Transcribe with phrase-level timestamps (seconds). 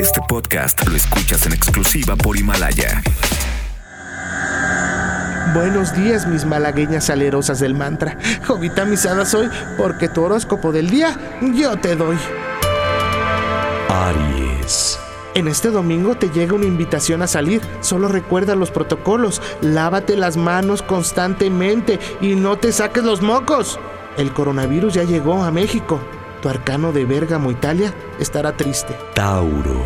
[0.00, 3.02] Este podcast lo escuchas en exclusiva por Himalaya.
[5.54, 8.18] Buenos días, mis malagueñas salerosas del mantra.
[8.46, 9.48] Jovita misada soy,
[9.78, 11.16] porque tu horóscopo del día
[11.54, 12.16] yo te doy.
[13.88, 14.98] Aries.
[15.34, 17.60] En este domingo te llega una invitación a salir.
[17.80, 19.40] Solo recuerda los protocolos.
[19.60, 23.78] Lávate las manos constantemente y no te saques los mocos.
[24.16, 26.00] El coronavirus ya llegó a México.
[26.42, 28.96] Tu arcano de Bérgamo, Italia, estará triste.
[29.14, 29.84] Tauro.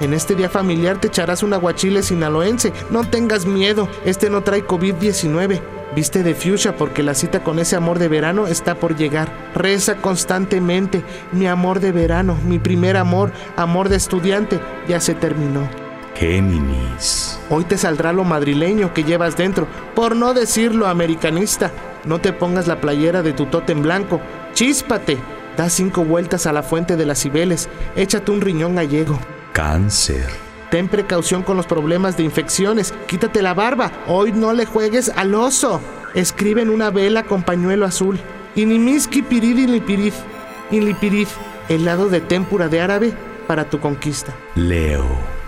[0.00, 2.72] En este día familiar te echarás un aguachile sinaloense.
[2.90, 5.60] No tengas miedo, este no trae COVID-19.
[5.94, 9.30] Viste de fuchsia porque la cita con ese amor de verano está por llegar.
[9.54, 11.02] Reza constantemente.
[11.32, 15.68] Mi amor de verano, mi primer amor, amor de estudiante, ya se terminó.
[16.14, 17.38] Géminis.
[17.48, 21.72] Hoy te saldrá lo madrileño que llevas dentro, por no decirlo americanista.
[22.04, 24.20] No te pongas la playera de tu en blanco.
[24.54, 25.18] Chíspate.
[25.56, 27.68] Da cinco vueltas a la fuente de las Cibeles.
[27.96, 29.18] Échate un riñón gallego.
[29.52, 30.26] Cáncer.
[30.70, 32.94] Ten precaución con los problemas de infecciones.
[33.06, 33.90] Quítate la barba.
[34.06, 35.80] Hoy no le juegues al oso.
[36.14, 38.18] Escribe en una vela con pañuelo azul.
[38.54, 40.14] Inimiski pirid ilipirid.
[40.70, 41.28] Ilipirid.
[41.68, 43.12] Helado de témpura de árabe
[43.46, 44.34] para tu conquista.
[44.54, 45.39] Leo.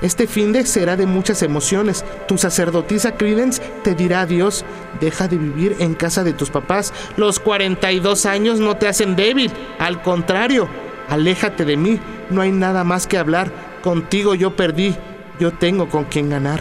[0.00, 2.04] Este fin de será de muchas emociones.
[2.28, 4.64] Tu sacerdotisa Credence te dirá adiós.
[5.00, 6.92] Deja de vivir en casa de tus papás.
[7.16, 9.50] Los 42 años no te hacen débil.
[9.78, 10.68] Al contrario,
[11.08, 12.00] aléjate de mí.
[12.30, 13.50] No hay nada más que hablar.
[13.82, 14.94] Contigo yo perdí.
[15.40, 16.60] Yo tengo con quien ganar.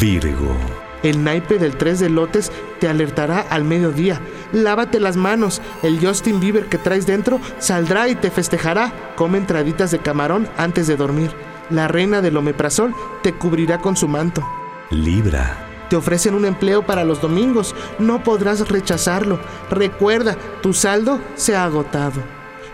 [0.00, 0.56] Virgo.
[1.02, 4.20] El naipe del 3 de lotes te alertará al mediodía.
[4.52, 5.60] Lávate las manos.
[5.82, 8.92] El Justin Bieber que traes dentro saldrá y te festejará.
[9.16, 11.30] Come entraditas de camarón antes de dormir.
[11.70, 14.46] La reina del omeprazol te cubrirá con su manto.
[14.90, 15.66] Libra.
[15.88, 17.74] Te ofrecen un empleo para los domingos.
[17.98, 19.40] No podrás rechazarlo.
[19.70, 22.20] Recuerda, tu saldo se ha agotado.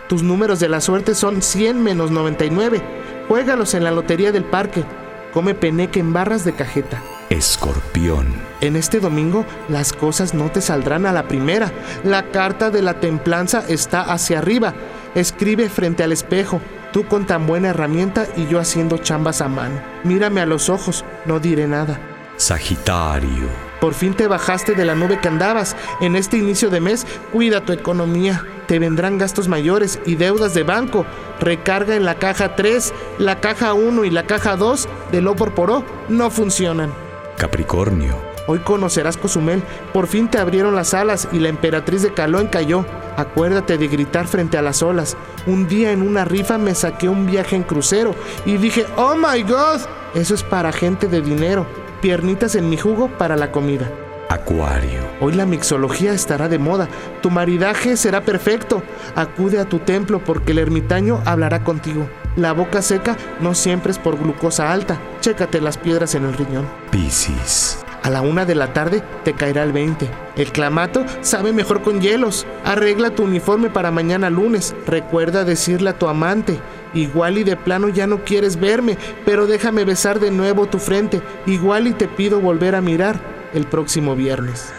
[0.09, 2.83] Tus números de la suerte son 100 menos 99.
[3.29, 4.85] Juégalos en la lotería del parque.
[5.33, 7.03] Come peneque en barras de cajeta.
[7.29, 8.27] Escorpión.
[8.61, 11.73] En este domingo las cosas no te saldrán a la primera.
[12.05, 14.75] La carta de la templanza está hacia arriba.
[15.15, 16.61] Escribe frente al espejo.
[16.97, 19.83] Tú con tan buena herramienta y yo haciendo chambas a mano.
[20.03, 22.01] Mírame a los ojos, no diré nada.
[22.39, 23.51] Sagitario.
[23.83, 25.77] Por fin te bajaste de la nube que andabas.
[26.01, 28.43] En este inicio de mes, cuida tu economía.
[28.67, 31.05] Te vendrán gastos mayores y deudas de banco.
[31.39, 35.53] Recarga en la caja 3, la caja 1 y la caja 2 de lo por
[35.53, 36.95] poró no funcionan.
[37.37, 38.17] Capricornio.
[38.47, 39.62] Hoy conocerás Cozumel.
[39.93, 42.87] Por fin te abrieron las alas y la emperatriz de Calón cayó.
[43.16, 45.16] Acuérdate de gritar frente a las olas.
[45.47, 49.43] Un día en una rifa me saqué un viaje en crucero y dije, ¡Oh my
[49.43, 49.81] God!
[50.15, 51.66] Eso es para gente de dinero.
[52.00, 53.91] Piernitas en mi jugo para la comida.
[54.28, 55.00] Acuario.
[55.21, 56.88] Hoy la mixología estará de moda.
[57.22, 58.82] Tu maridaje será perfecto.
[59.15, 62.09] Acude a tu templo porque el ermitaño hablará contigo.
[62.34, 64.99] La boca seca no siempre es por glucosa alta.
[65.21, 66.66] Chécate las piedras en el riñón.
[66.91, 67.86] Piscis.
[68.06, 70.09] A la una de la tarde te caerá el 20.
[70.37, 72.47] El clamato sabe mejor con hielos.
[72.65, 74.77] Arregla tu uniforme para mañana lunes.
[74.87, 76.61] Recuerda decirle a tu amante.
[76.94, 81.21] Igual y de plano ya no quieres verme, pero déjame besar de nuevo tu frente.
[81.47, 83.19] Igual y te pido volver a mirar
[83.53, 84.73] el próximo viernes.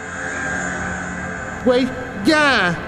[1.66, 1.86] Güey,
[2.24, 2.87] ya.